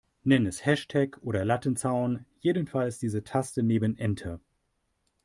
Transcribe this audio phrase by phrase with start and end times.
[0.25, 4.39] Nenn es Hashtag oder Lattenzaun, jedenfalls diese Taste neben Enter.